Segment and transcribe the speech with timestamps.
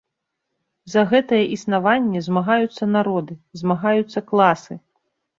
[0.93, 4.73] За гэтае існаванне змагаюцца народы, змагаюцца класы.